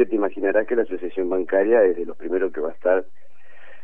[0.00, 3.04] que te imaginarás que la asociación bancaria es de los primeros que va a estar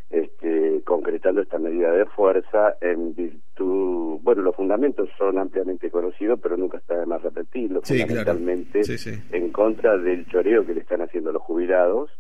[0.09, 6.57] este, concretando esta medida de fuerza en virtud, bueno, los fundamentos son ampliamente conocidos, pero
[6.57, 8.81] nunca está de más repetirlo, fundamentalmente
[9.31, 12.11] en contra del choreo que le están haciendo los jubilados,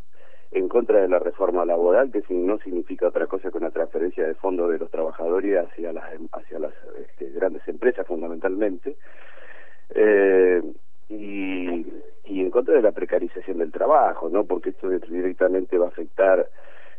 [0.50, 4.34] en contra de la reforma laboral, que no significa otra cosa que una transferencia de
[4.34, 8.94] fondos de los trabajadores hacia las, hacia las este, grandes empresas fundamentalmente,
[9.94, 10.60] eh,
[11.08, 11.86] y,
[12.28, 14.44] y en contra de la precarización del trabajo, ¿no?
[14.44, 16.48] Porque esto directamente va a afectar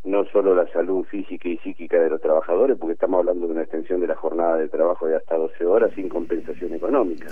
[0.03, 3.63] no solo la salud física y psíquica de los trabajadores, porque estamos hablando de una
[3.63, 7.27] extensión de la jornada de trabajo de hasta 12 horas sin compensación económica,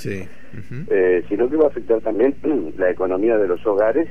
[0.89, 2.35] eh, sino que va a afectar también
[2.77, 4.09] la economía de los hogares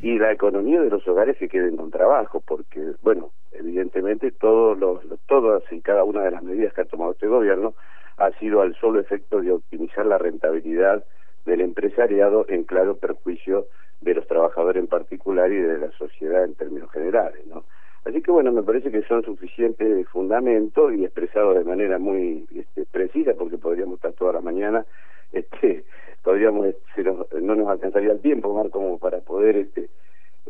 [0.00, 5.00] y la economía de los hogares que queden con trabajo, porque, bueno, evidentemente todos los,
[5.26, 7.74] todas y cada una de las medidas que ha tomado este gobierno
[8.18, 11.04] ha sido al solo efecto de optimizar la rentabilidad
[11.44, 13.66] del empresariado en claro perjuicio
[14.00, 17.64] de los trabajadores en particular y de la sociedad en términos generales, ¿no?
[18.04, 22.84] Así que bueno, me parece que son suficientes fundamentos y expresados de manera muy este,
[22.84, 24.84] precisa, porque podríamos estar toda la mañana,
[25.32, 25.84] este,
[26.22, 27.02] podríamos, este,
[27.40, 29.88] no nos alcanzaría el tiempo, Marco, como para poder este,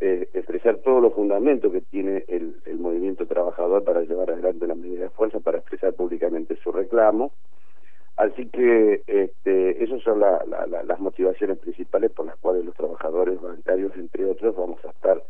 [0.00, 4.74] eh, expresar todos los fundamentos que tiene el, el movimiento trabajador para llevar adelante una
[4.74, 7.32] medida de fuerza, para expresar públicamente su reclamo.
[8.16, 14.24] Así que este, esas son las motivaciones principales por las cuales los trabajadores bancarios, entre
[14.24, 15.22] otros, vamos a estar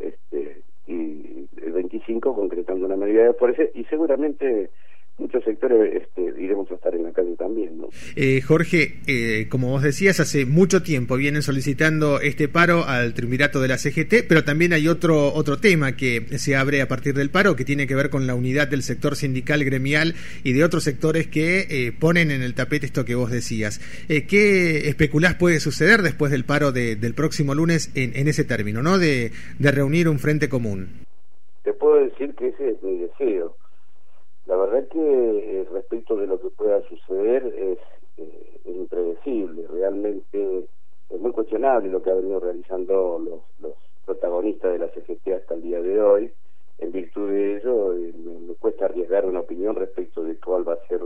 [0.00, 4.70] este, y el 25 concretando una medida de fuerza y seguramente
[5.18, 7.78] muchos sectores este, iremos a estar en la calle también.
[7.78, 7.88] ¿no?
[8.16, 13.60] Eh, Jorge, eh, como vos decías, hace mucho tiempo vienen solicitando este paro al triunvirato
[13.60, 17.30] de la CGT, pero también hay otro, otro tema que se abre a partir del
[17.30, 20.84] paro que tiene que ver con la unidad del sector sindical, gremial y de otros
[20.84, 23.80] sectores que eh, ponen en el tapete esto que vos decías.
[24.08, 28.98] ¿Qué especulás puede suceder después del paro del próximo lunes en, en ese término, ¿no?
[28.98, 30.88] de, de reunir un frente común?
[31.62, 33.56] Te puedo decir que ese es mi deseo
[34.46, 34.98] la verdad que
[35.60, 37.78] eh, respecto de lo que pueda suceder es,
[38.18, 40.66] eh, impredecible, realmente
[41.10, 43.74] es muy cuestionable lo que han venido realizando los, los
[44.04, 46.32] protagonistas de la CGT hasta el día de hoy.
[46.78, 50.88] En virtud de ello, eh, me, cuesta arriesgar una opinión respecto de cuál va a
[50.88, 51.00] ser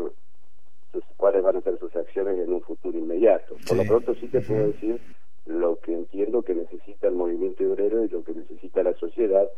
[0.93, 3.57] sus, cuáles van a ser sus acciones en un futuro inmediato.
[3.69, 5.01] Por lo pronto sí te puedo decir
[5.47, 9.49] lo que entiendo que necesita el movimiento obrero y lo que necesita la sociedad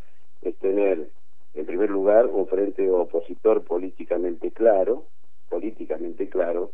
[0.42, 1.10] es tener en
[1.70, 5.04] primer lugar, un frente opositor políticamente claro,
[5.48, 6.72] políticamente claro,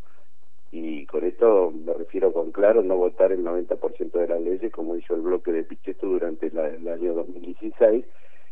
[0.73, 4.97] y con esto me refiero con claro, no votar el 90% de las leyes como
[4.97, 8.07] hizo el bloque de Pichetto durante el año 2016,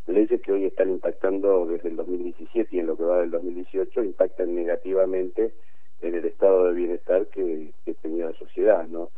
[0.07, 4.05] leyes que hoy están impactando desde el 2017 y en lo que va del 2018
[4.05, 5.55] impactan negativamente
[6.03, 9.09] en el estado de bienestar que, que tenía la sociedad, ¿no?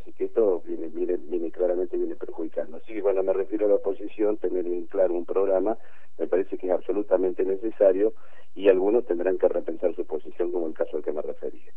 [0.00, 2.76] Así que esto viene, viene, viene claramente viene perjudicando.
[2.76, 5.76] Así que cuando me refiero a la oposición, tener bien claro un programa
[6.18, 8.14] me parece que es absolutamente necesario
[8.54, 11.72] y algunos tendrán que repensar su posición como el caso al que me refería.